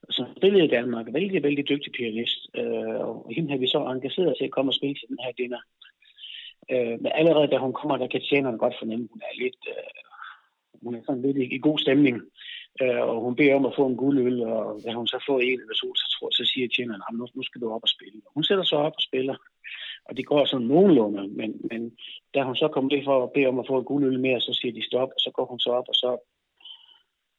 som 0.09 0.25
spillede 0.37 0.65
i 0.65 0.73
Danmark. 0.77 1.05
Vældig, 1.13 1.43
vældig 1.43 1.69
dygtig 1.69 1.91
pianist. 1.91 2.39
Øh, 2.55 2.99
og 3.07 3.31
hende 3.35 3.49
havde 3.49 3.61
vi 3.61 3.67
så 3.67 3.79
engageret 3.85 4.35
til 4.37 4.45
at 4.45 4.51
komme 4.51 4.69
og 4.69 4.75
spille 4.75 4.95
til 4.95 5.09
den 5.09 5.19
her 5.23 5.31
dinner. 5.31 5.61
Øh, 6.71 6.95
men 7.01 7.11
allerede 7.19 7.47
da 7.47 7.57
hun 7.57 7.73
kommer, 7.73 7.97
der 7.97 8.07
kan 8.07 8.21
tjeneren 8.21 8.57
godt 8.57 8.75
fornemme, 8.79 9.03
at 9.05 9.11
hun 9.11 9.21
er 9.29 9.41
lidt... 9.43 9.61
Øh, 9.67 10.01
hun 10.83 10.95
er 10.95 11.01
sådan 11.05 11.21
lidt 11.21 11.37
i, 11.37 11.55
i 11.55 11.59
god 11.59 11.79
stemning. 11.79 12.15
Øh, 12.81 13.01
og 13.09 13.21
hun 13.21 13.35
beder 13.35 13.55
om 13.55 13.65
at 13.65 13.75
få 13.75 13.87
en 13.87 13.97
guldøl, 13.97 14.43
og 14.43 14.79
da 14.85 14.91
hun 14.93 15.07
så 15.07 15.23
får 15.27 15.39
en 15.39 15.59
eller 15.61 15.77
to, 15.81 15.95
så, 15.95 16.05
tror, 16.13 16.29
så 16.31 16.43
siger 16.51 16.67
tjeneren, 16.67 17.17
nu, 17.17 17.27
nu 17.35 17.43
skal 17.43 17.61
du 17.61 17.67
op 17.75 17.83
og 17.87 17.93
spille. 17.95 18.21
Og 18.25 18.31
hun 18.35 18.43
sætter 18.43 18.63
sig 18.63 18.77
op 18.77 18.95
og 18.99 19.01
spiller. 19.09 19.35
Og 20.11 20.17
det 20.17 20.25
går 20.25 20.45
sådan 20.45 20.67
nogenlunde, 20.67 21.27
men, 21.27 21.61
men 21.71 21.97
da 22.33 22.43
hun 22.43 22.55
så 22.55 22.67
kommer 22.67 22.89
det 22.89 23.03
for 23.05 23.23
at 23.23 23.31
bede 23.31 23.47
om 23.47 23.59
at 23.59 23.67
få 23.67 23.79
et 23.79 23.85
guldøl 23.85 24.19
mere, 24.19 24.41
så 24.41 24.53
siger 24.61 24.73
de 24.73 24.85
stop, 24.85 25.09
og 25.15 25.19
så 25.19 25.31
går 25.33 25.45
hun 25.45 25.59
så 25.59 25.69
op, 25.69 25.87
og 25.87 25.95
så 25.95 26.11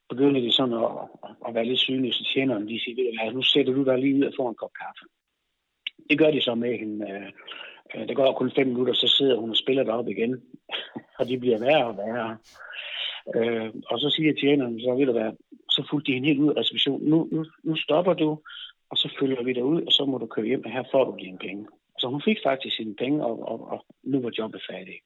begynder 0.09 0.41
de 0.41 0.53
sådan 0.53 0.75
at, 0.75 0.91
at 1.47 1.55
være 1.55 1.65
lidt 1.65 1.81
synlige, 1.81 2.13
så 2.13 2.25
tjeneren 2.35 2.69
de 2.69 2.81
siger, 2.85 3.33
nu 3.33 3.43
sætter 3.43 3.73
du 3.73 3.85
dig 3.85 3.99
lige 3.99 4.17
ud 4.17 4.25
og 4.25 4.33
får 4.37 4.49
en 4.49 4.55
kop 4.55 4.75
kaffe. 4.83 5.05
Det 6.11 6.19
gør 6.19 6.31
de 6.31 6.41
så 6.41 6.55
med 6.55 6.79
hende. 6.79 7.11
Øh, 7.11 7.31
øh, 7.95 8.09
det 8.09 8.17
går 8.17 8.33
kun 8.33 8.51
fem 8.57 8.67
minutter, 8.67 8.95
så 8.95 9.09
sidder 9.17 9.37
hun 9.37 9.51
og 9.51 9.57
spiller 9.57 9.85
derop 9.85 10.09
igen, 10.09 10.43
og 11.19 11.29
de 11.29 11.39
bliver 11.39 11.59
værre 11.59 11.87
og 11.87 11.97
værre. 11.97 12.39
Øh, 13.37 13.71
og 13.91 13.99
så 14.01 14.11
siger 14.11 14.33
tjeneren, 14.35 14.81
så 14.81 14.95
vil 14.95 15.07
det 15.07 15.15
være, 15.15 15.33
så 15.71 15.87
fulgte 15.91 16.07
de 16.09 16.15
hende 16.15 16.29
helt 16.29 16.41
ud 16.41 16.51
af 16.51 16.57
reservationen. 16.61 17.09
Nu, 17.11 17.29
nu, 17.33 17.45
nu 17.65 17.77
stopper 17.77 18.15
du, 18.15 18.31
og 18.91 18.97
så 18.97 19.17
følger 19.21 19.43
vi 19.43 19.53
dig 19.53 19.65
ud, 19.65 19.83
og 19.83 19.93
så 19.93 20.05
må 20.05 20.19
du 20.19 20.27
køre 20.27 20.47
hjem, 20.47 20.65
og 20.65 20.71
her 20.71 20.85
får 20.93 21.05
du 21.05 21.17
dine 21.19 21.39
penge. 21.39 21.67
Så 22.03 22.09
hun 22.09 22.23
fik 22.29 22.39
faktisk 22.49 22.77
sine 22.77 22.95
penge, 22.95 23.25
og, 23.29 23.37
og, 23.51 23.59
og 23.73 23.87
nu 24.03 24.21
var 24.21 24.33
jobbet 24.39 24.63
færdigt. 24.71 25.03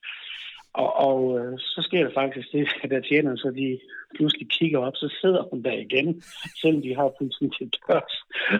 Og, 0.82 0.90
og 1.08 1.20
øh, 1.38 1.58
så 1.58 1.80
sker 1.86 2.02
der 2.04 2.12
faktisk 2.14 2.52
det, 2.52 2.68
at 2.82 2.90
der 2.94 3.00
tjener, 3.00 3.36
så 3.36 3.48
de 3.56 3.80
pludselig 4.16 4.46
kigger 4.50 4.78
op, 4.78 4.96
så 4.96 5.08
sidder 5.20 5.42
hun 5.50 5.62
der 5.62 5.76
igen, 5.86 6.22
selvom 6.60 6.82
de 6.82 6.94
har 6.94 7.16
politiet 7.18 7.52
til 7.58 7.66
dørs. 7.88 8.14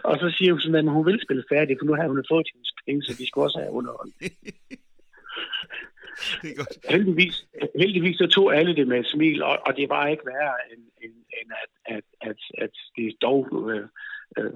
Og 0.04 0.14
så 0.22 0.34
siger 0.36 0.52
hun 0.52 0.60
sådan, 0.60 0.88
at 0.88 0.94
hun 0.96 1.06
vil 1.06 1.20
spille 1.24 1.44
færdigt, 1.52 1.78
for 1.78 1.86
nu 1.86 1.94
har 1.94 2.08
hun 2.08 2.30
fået 2.30 2.48
hendes 2.52 2.72
penge, 2.86 3.02
så 3.02 3.12
de 3.18 3.26
skal 3.26 3.42
også 3.42 3.58
have 3.58 3.72
underhold. 3.78 4.10
er. 6.42 6.90
Heldigvis, 6.90 7.46
heldigvis 7.82 8.16
så 8.18 8.26
tog 8.26 8.56
alle 8.56 8.76
det 8.76 8.88
med 8.88 8.98
et 9.00 9.06
smil, 9.06 9.42
og, 9.42 9.58
og 9.66 9.76
det 9.76 9.88
var 9.88 10.06
ikke 10.06 10.26
værre, 10.26 10.56
end, 10.72 10.82
end, 11.04 11.14
end 11.38 11.50
at, 11.62 11.94
at, 11.96 12.04
at, 12.30 12.40
at 12.64 12.74
det 12.96 13.22
dog 13.22 13.70
øh, 13.72 13.88
øh, 14.38 14.50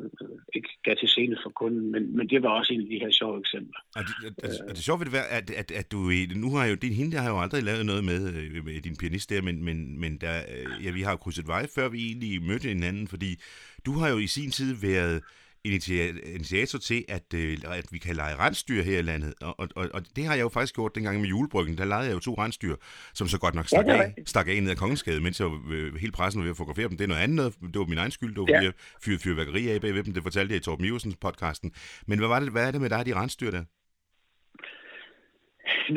ikke 0.55 0.69
gav 0.85 0.97
til 0.97 1.09
scene 1.09 1.37
for 1.43 1.51
kunden, 1.51 1.93
men, 1.93 2.17
men 2.17 2.29
det 2.29 2.43
var 2.43 2.49
også 2.49 2.73
en 2.73 2.81
af 2.81 2.87
de 2.87 2.99
her 2.99 3.11
sjove 3.11 3.39
eksempler. 3.39 3.81
Og 3.97 4.03
det, 4.03 4.15
er, 4.43 4.65
er, 4.69 4.73
det 4.73 4.85
sjovt 4.85 5.01
ved 5.01 5.05
det 5.05 5.13
være, 5.13 5.29
at, 5.29 5.51
at, 5.51 5.71
at 5.71 5.93
du, 5.93 5.99
nu 6.37 6.55
har 6.57 6.67
jo, 6.67 6.75
din 6.75 6.93
hende 6.93 7.13
der 7.13 7.23
har 7.23 7.31
jo 7.31 7.41
aldrig 7.41 7.63
lavet 7.63 7.87
noget 7.87 8.05
med, 8.05 8.35
øh, 8.35 8.65
med 8.65 8.81
din 8.81 8.97
pianist 8.97 9.31
der, 9.31 9.43
men, 9.43 9.65
men, 9.65 10.01
men 10.01 10.17
der, 10.17 10.37
øh, 10.39 10.85
ja, 10.85 10.91
vi 10.91 11.03
har 11.03 11.11
jo 11.11 11.17
krydset 11.17 11.47
veje, 11.47 11.69
før 11.75 11.89
vi 11.89 12.07
egentlig 12.07 12.43
mødte 12.43 12.69
hinanden, 12.69 13.09
fordi 13.09 13.41
du 13.87 13.93
har 13.93 14.09
jo 14.09 14.19
i 14.19 14.27
sin 14.27 14.51
tid 14.51 14.75
været 14.75 15.23
initiator 15.65 16.79
til, 16.79 17.05
at, 17.09 17.35
øh, 17.35 17.59
at 17.65 17.87
vi 17.91 17.99
kan 17.99 18.17
lege 18.17 18.37
rensdyr 18.37 18.83
her 18.83 18.99
i 18.99 19.03
landet. 19.03 19.35
Og, 19.41 19.55
og, 19.59 19.89
og 19.95 20.03
det 20.17 20.25
har 20.25 20.35
jeg 20.35 20.43
jo 20.43 20.49
faktisk 20.49 20.75
gjort 20.75 20.95
dengang 20.95 21.21
med 21.21 21.29
julebryggen. 21.29 21.79
Der 21.79 21.85
legede 21.85 22.07
jeg 22.07 22.15
jo 22.15 22.21
to 22.21 22.35
rensdyr, 22.35 22.77
som 23.15 23.29
så 23.29 23.39
godt 23.39 23.55
nok 23.55 23.69
stak, 23.69 23.87
ja, 23.87 24.03
af, 24.03 24.15
stak 24.27 24.49
af 24.49 24.63
ned 24.63 24.71
ad 24.71 24.77
Kongensgade, 24.77 25.21
mens 25.21 25.41
jeg 25.41 25.51
var 25.51 25.61
øh, 25.71 25.95
helt 25.95 26.15
pressen 26.15 26.43
ved 26.43 26.51
at 26.51 26.57
fotografere 26.57 26.89
dem. 26.89 26.97
Det 26.97 27.05
er 27.05 27.09
noget 27.09 27.23
andet. 27.23 27.55
Det 27.61 27.79
var 27.79 27.85
min 27.85 27.99
egen 27.99 28.11
skyld. 28.11 28.35
Det 28.35 28.41
var 28.41 28.47
ja. 28.49 28.57
fordi, 28.57 28.67
jeg 28.67 28.73
fyrede 29.05 29.19
fyrværkeri 29.19 29.69
af 29.69 29.81
bagved 29.81 30.03
dem. 30.03 30.15
Det 30.15 30.23
fortalte 30.23 30.53
jeg 30.53 30.61
i 30.61 30.65
Torben 30.65 30.85
Iversens 30.85 31.17
podcasten. 31.17 31.73
Men 32.07 32.19
hvad, 32.19 32.29
var 32.29 32.41
det, 32.41 32.49
hvad 32.53 32.67
er 32.67 32.71
det 32.71 32.81
med 32.81 32.91
dig, 32.91 33.07
de 33.07 33.15
rensdyr 33.15 33.51
der? 33.51 33.65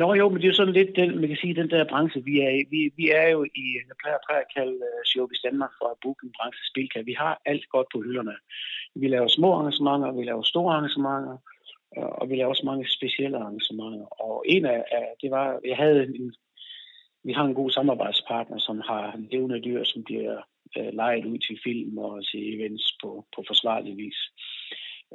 Nå 0.00 0.14
jo, 0.14 0.28
men 0.28 0.38
det 0.38 0.44
er 0.44 0.52
jo 0.52 0.60
sådan 0.60 0.78
lidt, 0.78 0.96
den, 0.96 1.20
man 1.20 1.28
kan 1.28 1.36
sige, 1.40 1.54
den 1.54 1.70
der 1.70 1.90
branche, 1.92 2.24
vi 2.24 2.40
er 2.40 2.50
i. 2.50 2.62
Vi, 2.70 2.80
vi 2.96 3.06
er 3.10 3.28
jo 3.28 3.44
i, 3.44 3.64
jeg 3.88 3.96
plejer, 4.00 4.18
plejer 4.26 4.40
at 4.40 4.54
kalde 4.56 4.76
uh, 4.90 5.00
Showbiz 5.10 5.40
Danmark 5.46 5.72
for 5.78 5.86
at 5.90 6.00
booke 6.02 6.24
en 6.24 6.32
branche. 6.36 7.04
Vi 7.04 7.12
har 7.12 7.40
alt 7.44 7.68
godt 7.68 7.86
på 7.92 7.98
hylderne. 8.00 8.36
Vi 8.94 9.08
laver 9.08 9.28
små 9.28 9.52
arrangementer, 9.52 10.12
vi 10.12 10.24
laver 10.24 10.42
store 10.42 10.74
arrangementer, 10.74 11.36
øh, 11.96 12.10
og 12.18 12.30
vi 12.30 12.36
laver 12.36 12.50
også 12.50 12.66
mange 12.66 12.88
specielle 12.88 13.36
arrangementer. 13.38 14.06
Og 14.26 14.44
en 14.48 14.64
af, 14.64 14.84
af 14.92 15.06
det 15.22 15.30
var, 15.30 15.60
jeg 15.64 15.76
havde 15.76 16.02
en, 16.02 16.34
vi 17.24 17.32
har 17.32 17.44
en 17.44 17.54
god 17.54 17.70
samarbejdspartner, 17.70 18.58
som 18.58 18.80
har 18.90 19.20
levende 19.32 19.60
dyr, 19.60 19.84
som 19.84 20.04
bliver 20.04 20.36
øh, 20.78 20.90
lejet 20.92 21.24
ud 21.24 21.38
til 21.38 21.58
film 21.64 21.98
og 21.98 22.26
til 22.30 22.54
events 22.54 22.86
på, 23.02 23.26
på 23.36 23.44
forsvarlig 23.46 23.96
vis. 23.96 24.20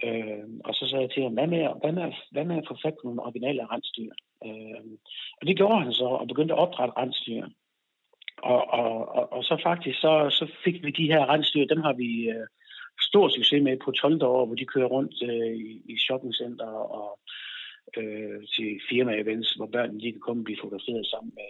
Øh, 0.06 0.46
og 0.66 0.74
så 0.76 0.88
sagde 0.88 1.04
jeg 1.04 1.12
til 1.12 1.24
ham, 1.24 1.34
hvad 1.34 1.48
med, 1.48 1.62
hvad 1.82 1.92
med, 1.92 2.14
hvad 2.32 2.46
med 2.46 2.58
at 2.58 2.68
få 2.68 2.76
fat 2.84 2.94
på 2.94 3.04
nogle 3.04 3.24
originale 3.24 3.66
rensdyr? 3.66 4.12
Øh, 4.46 4.82
og 5.40 5.48
det 5.48 5.58
gjorde 5.58 5.82
han 5.84 5.94
så, 5.94 6.08
og 6.22 6.28
begyndte 6.28 6.54
at 6.54 6.60
opdrætte 6.60 6.94
rensdyr. 6.98 7.46
Og, 8.38 8.62
og, 8.80 9.16
og, 9.18 9.34
og 9.34 9.44
så 9.44 9.60
faktisk, 9.64 10.00
så, 10.00 10.14
så 10.30 10.46
fik 10.64 10.84
vi 10.86 10.92
de 10.92 11.12
her 11.14 11.30
rensdyr, 11.34 11.66
dem 11.66 11.82
har 11.82 11.94
vi 11.94 12.30
øh, 12.30 12.48
stor 13.10 13.28
succes 13.30 13.64
med 13.64 13.78
på 13.86 13.92
12 13.92 14.24
år, 14.24 14.46
hvor 14.46 14.56
de 14.56 14.66
kører 14.66 14.88
rundt 14.96 15.16
øh, 15.24 15.56
i, 15.68 15.82
i 15.94 15.98
shoppingcenter 15.98 16.72
og 17.00 17.20
øh, 17.98 18.40
til 18.56 18.70
firmaevents, 18.90 19.54
hvor 19.54 19.66
børnene 19.66 20.00
lige 20.00 20.12
kan 20.12 20.22
komme 20.22 20.42
og 20.42 20.46
blive 20.46 20.62
fotograferet 20.62 21.06
sammen 21.08 21.32
med 21.36 21.50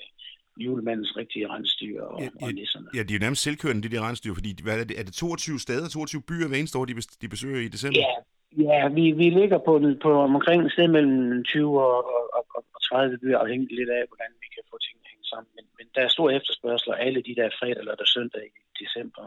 julemandens 0.66 1.18
rigtige 1.18 1.48
rensdyr 1.54 2.01
og, 2.01 2.22
ja, 2.22 2.30
og 2.42 2.54
nisserne. 2.54 2.88
Ja, 2.96 3.01
de 3.04 3.13
er 3.13 3.18
jo 3.20 3.24
nærmest 3.25 3.44
selvkørende, 3.44 3.82
de 3.86 3.92
der 3.96 4.01
rensdyr, 4.08 4.34
fordi 4.34 4.51
hvad 4.63 4.80
er, 4.80 4.84
det, 4.84 5.00
er 5.00 5.04
det 5.04 5.13
22 5.13 5.60
steder, 5.60 5.88
22 5.89 6.22
byer 6.30 6.48
hver 6.48 6.58
eneste 6.58 6.78
år, 6.78 6.86
de, 6.86 6.94
de 7.22 7.28
besøger 7.28 7.60
i 7.60 7.68
december? 7.68 8.00
Ja, 8.00 8.13
Ja, 8.58 8.88
vi, 8.88 9.12
vi 9.12 9.28
ligger 9.30 9.60
på, 9.68 9.74
på 10.06 10.12
omkring 10.22 10.60
et 10.66 10.72
sted 10.72 10.88
mellem 10.88 11.44
20 11.44 11.82
og, 11.88 11.98
og, 12.16 12.24
og, 12.38 12.44
og 12.56 12.82
30 12.89 13.18
byer, 13.18 13.38
afhængigt 13.38 13.75
lidt 13.80 13.89
af, 13.89 14.04
hvordan 14.10 14.32
vi 14.44 14.48
kan 14.56 14.63
få 14.70 14.75
tingene 14.86 15.10
hængt 15.12 15.28
sammen. 15.32 15.50
Men, 15.56 15.66
men 15.78 15.88
der 15.96 16.01
er 16.04 16.16
stor 16.16 16.30
efterspørgsel, 16.30 16.89
og 16.94 17.01
alle 17.06 17.22
de 17.28 17.36
der 17.39 17.50
fredag 17.60 17.80
eller 17.80 17.96
der 17.96 18.13
søndag 18.16 18.46
i 18.46 18.84
december, 18.84 19.25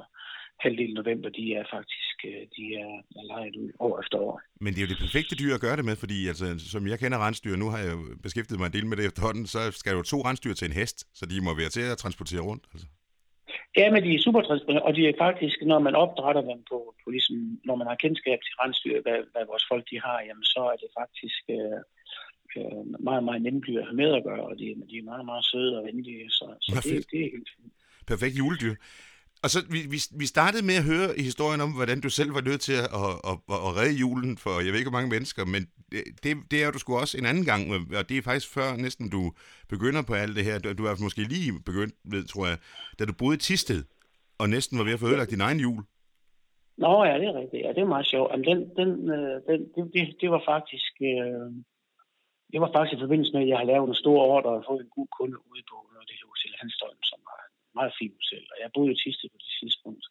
halvdelen 0.64 0.96
november, 1.00 1.28
de 1.38 1.44
er 1.60 1.64
faktisk 1.74 2.01
de 2.56 2.64
er, 2.82 2.92
lejet 3.32 3.56
ud 3.56 3.70
år 3.78 4.00
efter 4.00 4.18
år. 4.18 4.40
Men 4.60 4.70
det 4.72 4.78
er 4.78 4.86
jo 4.86 4.92
det 4.94 5.04
perfekte 5.06 5.34
dyr 5.36 5.54
at 5.54 5.60
gøre 5.60 5.76
det 5.76 5.84
med, 5.84 5.96
fordi 5.96 6.28
altså, 6.28 6.46
som 6.72 6.86
jeg 6.86 6.98
kender 6.98 7.18
rensdyr, 7.26 7.56
nu 7.56 7.68
har 7.70 7.78
jeg 7.78 7.96
beskæftiget 8.22 8.60
mig 8.60 8.66
en 8.66 8.72
del 8.72 8.86
med 8.86 8.96
det 8.96 9.06
efterhånden, 9.06 9.46
så 9.46 9.60
skal 9.70 9.92
jo 9.96 10.02
to 10.02 10.18
rensdyr 10.28 10.54
til 10.54 10.66
en 10.66 10.78
hest, 10.80 10.98
så 11.18 11.26
de 11.26 11.40
må 11.46 11.50
være 11.54 11.68
til 11.76 11.84
at 11.92 11.98
transportere 11.98 12.40
rundt. 12.40 12.64
Altså. 12.72 12.86
Ja, 13.76 13.86
men 13.92 14.02
de 14.04 14.14
er 14.14 14.24
super 14.26 14.42
transparente, 14.42 14.82
og 14.82 14.92
de 14.96 15.02
er 15.06 15.22
faktisk, 15.26 15.56
når 15.70 15.78
man 15.86 15.94
opdrætter 15.94 16.42
dem 16.50 16.60
på, 16.70 16.78
på 17.00 17.06
ligesom, 17.10 17.36
når 17.64 17.76
man 17.80 17.86
har 17.86 17.96
kendskab 18.04 18.38
til 18.42 18.54
rensdyr, 18.62 19.02
hvad, 19.04 19.18
hvad 19.32 19.44
vores 19.52 19.64
folk 19.70 19.84
de 19.90 19.98
har, 20.06 20.18
jamen 20.28 20.44
så 20.54 20.62
er 20.72 20.76
det 20.82 20.90
faktisk 21.00 21.42
øh, 21.56 21.80
øh, 22.58 22.82
meget, 23.08 23.24
meget 23.28 23.42
nemt 23.42 23.68
at 23.68 23.86
have 23.88 24.00
med 24.02 24.10
at 24.18 24.24
gøre, 24.28 24.44
og 24.50 24.54
de, 24.60 24.66
de 24.90 24.96
er 24.98 25.10
meget, 25.12 25.24
meget 25.30 25.44
søde 25.50 25.78
og 25.78 25.84
venlige, 25.88 26.30
så, 26.30 26.46
så 26.60 26.72
det, 26.84 27.10
det 27.10 27.20
er 27.26 27.30
helt 27.36 27.50
fint. 27.56 27.72
Perfekt 28.06 28.38
juledyr. 28.38 28.74
Og 29.44 29.48
så 29.50 29.58
vi, 29.74 29.80
vi, 29.94 29.98
vi 30.22 30.26
startede 30.34 30.64
med 30.70 30.76
at 30.80 30.88
høre 30.92 31.08
historien 31.28 31.60
om, 31.66 31.70
hvordan 31.78 32.00
du 32.00 32.10
selv 32.18 32.30
var 32.34 32.44
nødt 32.48 32.62
til 32.68 32.76
at, 32.82 32.88
at, 33.02 33.12
at, 33.30 33.36
at 33.66 33.70
redde 33.78 33.96
julen 34.04 34.32
for 34.42 34.52
jeg 34.64 34.70
ved 34.72 34.78
ikke 34.80 34.90
hvor 34.90 34.98
mange 34.98 35.14
mennesker, 35.16 35.42
men 35.54 35.62
det, 36.22 36.34
det, 36.50 36.58
er 36.62 36.70
du 36.70 36.78
sgu 36.78 36.90
også 36.96 37.14
en 37.18 37.26
anden 37.30 37.46
gang, 37.50 37.62
og 37.98 38.04
det 38.08 38.14
er 38.16 38.28
faktisk 38.28 38.48
før 38.56 38.68
næsten 38.84 39.06
du 39.16 39.22
begynder 39.72 40.02
på 40.08 40.14
alt 40.22 40.36
det 40.36 40.44
her. 40.48 40.56
Du, 40.58 40.84
er 40.86 41.02
måske 41.06 41.22
lige 41.34 41.50
begyndt 41.68 41.94
ved, 42.12 42.22
tror 42.32 42.46
jeg, 42.50 42.58
da 42.98 43.02
du 43.04 43.14
boede 43.20 43.36
i 43.38 43.44
Tisted, 43.46 43.82
og 44.40 44.46
næsten 44.54 44.78
var 44.78 44.84
ved 44.84 44.96
at 44.96 45.00
få 45.00 45.08
ødelagt 45.10 45.34
din 45.34 45.46
egen 45.48 45.60
jul. 45.66 45.82
Nå 46.84 47.04
ja, 47.08 47.14
det 47.20 47.26
er 47.28 47.36
rigtigt. 47.42 47.62
Ja, 47.64 47.68
det 47.76 47.82
er 47.82 47.94
meget 47.94 48.08
sjovt. 48.12 48.28
Jamen, 48.30 48.46
den, 48.50 48.58
den, 48.78 48.90
øh, 49.16 49.36
den, 49.48 49.60
det, 49.74 49.82
det, 49.94 50.02
det 50.20 50.28
var 50.34 50.42
faktisk... 50.52 50.92
Øh, 51.12 51.50
det 52.52 52.60
var 52.64 52.70
faktisk 52.74 52.96
i 52.96 53.02
forbindelse 53.04 53.32
med, 53.32 53.42
at 53.42 53.50
jeg 53.52 53.58
har 53.62 53.70
lavet 53.72 53.88
en 53.88 54.02
stor 54.04 54.18
ordre 54.34 54.50
og 54.56 54.64
fået 54.68 54.80
en 54.84 54.94
god 54.96 55.08
kunde 55.18 55.36
ude 55.50 55.62
på 55.70 55.76
noget 55.92 56.08
det 56.08 56.28
hotel 56.30 56.54
Hanstholm, 56.60 57.02
som 57.10 57.20
en 57.20 57.51
meget 57.78 57.92
fint 58.00 58.20
selv, 58.30 58.46
Og 58.52 58.56
jeg 58.62 58.70
boede 58.74 58.92
i 58.92 59.00
Tiste 59.02 59.26
på 59.32 59.38
det 59.44 59.52
tidspunkt. 59.60 60.04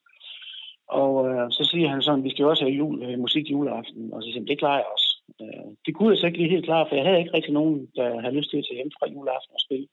Og 1.00 1.12
øh, 1.30 1.46
så 1.58 1.63
siger 1.72 1.88
han 1.94 2.01
sådan, 2.01 2.24
vi 2.24 2.32
skal 2.32 2.44
jo 2.44 2.50
også 2.50 2.63
have 2.65 2.77
jul, 2.82 2.96
øh, 3.06 3.20
musik 3.25 3.46
juleaften. 3.51 4.13
Og 4.13 4.18
så 4.22 4.25
siger 4.27 4.41
han, 4.41 4.51
det 4.51 4.62
klarer 4.62 4.82
jeg 4.82 4.89
også. 4.96 5.10
Øh, 5.41 5.68
det 5.86 5.91
kunne 5.94 6.12
jeg 6.12 6.20
så 6.20 6.27
ikke 6.27 6.39
lige 6.39 6.56
helt 6.56 6.68
klar, 6.70 6.82
for 6.86 6.96
jeg 6.96 7.06
havde 7.06 7.20
ikke 7.20 7.34
rigtig 7.38 7.53
nogen, 7.60 7.75
der 7.98 8.22
havde 8.22 8.38
lyst 8.38 8.50
til 8.50 8.58
at 8.58 8.65
tage 8.65 8.80
hjem 8.80 8.91
fra 8.98 9.12
juleaften 9.13 9.58
og 9.58 9.63
spille. 9.68 9.88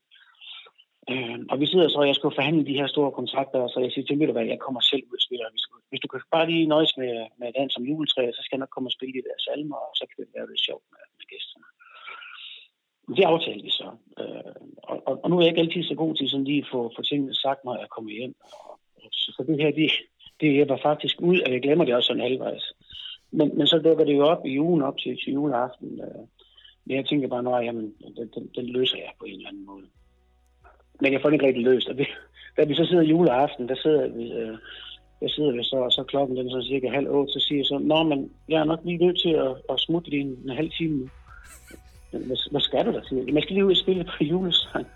Øh, 1.10 1.38
og 1.50 1.56
vi 1.60 1.66
sidder 1.66 1.88
så, 1.88 1.98
og 2.02 2.08
jeg 2.10 2.16
skulle 2.18 2.38
forhandle 2.38 2.68
de 2.70 2.78
her 2.80 2.88
store 2.94 3.12
kontrakter, 3.18 3.60
så 3.68 3.78
jeg 3.84 3.92
siger 3.92 4.06
til 4.06 4.18
mig, 4.18 4.42
at 4.42 4.52
jeg 4.54 4.64
kommer 4.66 4.80
selv 4.90 5.04
ud 5.10 5.18
og 5.20 5.24
spiller. 5.26 5.46
Hvis, 5.54 5.66
hvis 5.90 6.02
du 6.02 6.08
kan 6.08 6.20
bare 6.36 6.50
lige 6.50 6.70
nøjes 6.74 6.92
med, 7.02 7.14
med 7.40 7.48
dans 7.58 7.72
som 7.74 7.84
juletræ, 7.90 8.22
så 8.36 8.40
skal 8.42 8.56
jeg 8.56 8.62
nok 8.64 8.74
komme 8.74 8.88
og 8.90 8.96
spille 8.96 9.14
de 9.16 9.26
der 9.28 9.38
salmer, 9.46 9.80
og 9.88 9.92
så 9.98 10.04
kan 10.06 10.16
det 10.18 10.34
være 10.34 10.50
lidt 10.50 10.66
sjovt 10.68 10.86
med, 10.92 11.02
med 11.18 11.26
gæsterne. 11.32 11.68
Det 13.16 13.24
aftalte 13.32 13.64
vi 13.68 13.72
så. 13.80 13.88
Øh, 14.20 14.67
og, 14.88 15.02
og, 15.06 15.20
og, 15.22 15.30
nu 15.30 15.36
er 15.36 15.42
jeg 15.42 15.48
ikke 15.48 15.60
altid 15.60 15.82
så 15.82 15.94
god 15.94 16.14
til 16.14 16.28
sådan 16.28 16.44
lige 16.44 16.62
at 16.64 16.70
få, 16.72 16.92
få 16.96 17.02
tingene 17.02 17.34
sagt, 17.34 17.64
når 17.64 17.76
jeg 17.78 17.88
kommer 17.88 18.10
hjem. 18.10 18.34
Så, 19.12 19.28
så 19.36 19.44
det 19.46 19.60
her, 19.62 19.70
det, 19.70 19.90
det 20.40 20.68
var 20.68 20.80
faktisk 20.82 21.16
ud, 21.20 21.40
og 21.40 21.52
jeg 21.52 21.62
glemmer 21.62 21.84
det 21.84 21.94
også 21.94 22.06
sådan 22.06 22.22
halvvejs. 22.22 22.72
Men, 23.30 23.58
men 23.58 23.66
så 23.66 23.78
dukker 23.78 24.04
det 24.04 24.16
jo 24.16 24.24
op 24.26 24.46
i 24.46 24.58
ugen 24.58 24.82
op 24.82 24.98
til, 24.98 25.18
til 25.24 25.32
juleaften. 25.32 26.00
Øh, 26.00 26.24
men 26.84 26.96
jeg 26.96 27.06
tænker 27.06 27.28
bare, 27.28 27.42
nej, 27.42 27.60
jamen, 27.64 27.94
den, 28.16 28.28
den, 28.34 28.50
den 28.56 28.66
løser 28.66 28.96
jeg 28.96 29.12
på 29.18 29.24
en 29.24 29.36
eller 29.36 29.48
anden 29.48 29.66
måde. 29.66 29.86
Men 31.00 31.12
jeg 31.12 31.20
får 31.20 31.28
det 31.28 31.34
ikke 31.34 31.46
rigtig 31.46 31.64
løst. 31.64 31.88
Og 31.88 31.98
vi, 31.98 32.06
da 32.56 32.64
vi 32.64 32.74
så 32.74 32.84
sidder 32.84 33.02
juleaften, 33.02 33.68
der 33.68 33.74
sidder 33.82 34.08
vi, 34.08 34.32
øh, 34.32 34.58
jeg 35.20 35.30
sidder 35.30 35.52
vi 35.52 35.64
så, 35.64 35.76
og 35.76 35.92
så 35.92 36.02
klokken 36.02 36.36
den 36.36 36.50
så 36.50 36.66
cirka 36.68 36.88
halv 36.88 37.08
otte, 37.08 37.32
så 37.32 37.40
siger 37.40 37.58
jeg 37.58 37.66
så, 37.66 37.78
Nå, 37.78 38.02
men 38.02 38.32
jeg 38.48 38.60
er 38.60 38.64
nok 38.64 38.80
lige 38.84 39.04
nødt 39.06 39.20
til 39.20 39.34
at, 39.46 39.52
at 39.70 39.80
smutte 39.80 40.10
lige 40.10 40.22
en, 40.22 40.38
en 40.44 40.56
halv 40.56 40.70
time 40.70 40.96
nu. 40.96 41.08
Hvad, 42.10 42.50
hvad 42.50 42.60
skal 42.60 42.86
du 42.86 42.92
da? 42.92 43.00
Siger 43.08 43.24
jeg. 43.24 43.34
Man 43.34 43.42
skal 43.42 43.54
lige 43.54 43.66
ud 43.66 43.70
og 43.70 43.76
spille 43.76 44.04
på 44.04 44.24
julesang. 44.30 44.86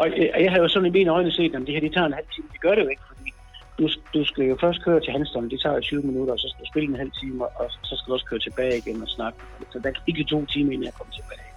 og, 0.00 0.06
øh, 0.08 0.28
og 0.34 0.40
jeg 0.44 0.50
har 0.52 0.58
jo 0.58 0.68
sådan 0.68 0.86
i 0.86 0.90
mine 0.90 1.10
øjne 1.10 1.32
set, 1.32 1.54
at 1.54 1.60
det 1.66 1.74
her 1.74 1.80
det 1.80 1.92
tager 1.92 2.06
en 2.06 2.12
halv 2.12 2.26
time. 2.34 2.48
Det 2.52 2.60
gør 2.60 2.74
det 2.74 2.82
jo 2.84 2.88
ikke, 2.88 3.02
fordi 3.08 3.30
du, 3.78 3.88
du 4.14 4.24
skal 4.24 4.44
jo 4.44 4.56
først 4.60 4.84
køre 4.84 5.00
til 5.00 5.12
Hanstholm, 5.12 5.50
det 5.50 5.60
tager 5.60 5.74
jo 5.74 5.80
20 5.80 6.02
minutter, 6.02 6.32
og 6.32 6.38
så 6.38 6.48
skal 6.48 6.64
du 6.64 6.70
spille 6.72 6.88
en 6.88 6.96
halv 6.96 7.12
time, 7.20 7.46
og 7.46 7.66
så 7.88 7.96
skal 7.96 8.06
du 8.10 8.14
også 8.14 8.26
køre 8.30 8.40
tilbage 8.40 8.78
igen 8.78 9.02
og 9.02 9.08
snakke. 9.08 9.38
Så 9.72 9.78
der 9.78 9.90
gik 10.06 10.26
to 10.26 10.46
timer, 10.46 10.72
inden 10.72 10.84
jeg 10.84 10.94
kom 10.94 11.06
tilbage. 11.18 11.50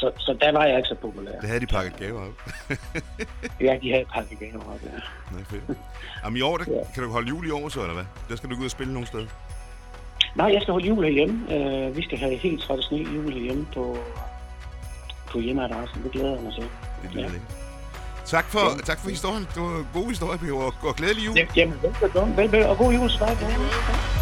Så, 0.00 0.12
så 0.18 0.36
der 0.40 0.52
var 0.52 0.64
jeg 0.64 0.76
ikke 0.76 0.88
så 0.88 0.94
populær. 0.94 1.40
Det 1.40 1.48
havde 1.48 1.60
de 1.60 1.66
pakket 1.66 1.96
gaver 1.96 2.20
op. 2.28 2.36
ja, 3.66 3.78
de 3.82 3.92
havde 3.92 4.04
pakket 4.14 4.38
gaver 4.38 4.64
op, 4.72 4.80
ja. 4.84 4.90
Nej, 5.32 5.44
fedt. 5.44 5.78
Jamen 6.24 6.36
i 6.36 6.40
år, 6.40 6.56
der, 6.56 6.64
ja. 6.68 6.92
kan 6.94 7.02
du 7.02 7.08
holde 7.10 7.28
jul 7.28 7.46
i 7.46 7.50
år 7.50 7.68
så, 7.68 7.80
eller 7.80 7.94
hvad? 7.94 8.04
Der 8.28 8.36
skal 8.36 8.50
du 8.50 8.54
gå 8.54 8.60
ud 8.60 8.64
og 8.64 8.70
spille 8.70 8.92
nogle 8.92 9.06
steder? 9.06 9.26
Nej, 10.36 10.50
jeg 10.52 10.62
skal 10.62 10.72
holde 10.72 10.86
jul 10.86 11.04
herhjemme. 11.04 11.34
Uh, 11.48 11.96
vi 11.96 12.02
skal 12.02 12.18
have 12.18 12.36
helt 12.36 12.62
traditionelt 12.62 13.14
jul 13.14 13.32
herhjemme 13.32 13.66
på, 13.74 13.98
på 15.30 15.38
hjemmeadressen. 15.38 16.02
Det 16.02 16.12
glæder 16.12 16.34
jeg 16.34 16.42
mig 16.42 16.52
til. 16.54 16.64
Det 17.02 17.10
glæder 17.10 17.28
ja. 17.28 17.38
Tak 18.26 18.44
for, 18.44 18.58
ja. 18.58 18.82
tak 18.84 18.98
for 19.00 19.08
historien. 19.08 19.46
Det 19.54 19.62
var 19.62 19.78
en 19.78 19.88
god 19.92 20.08
historie, 20.08 20.38
Peter, 20.38 20.54
og, 20.54 20.74
og 20.82 20.96
glædelig 20.96 21.26
jul. 21.26 21.36
Jamen, 21.56 21.74
velbekomme. 21.82 22.36
Velbekomme, 22.36 22.68
og 22.68 22.78
god 22.78 22.92
jul 22.92 23.08
til 23.10 23.18
dig. 23.18 24.15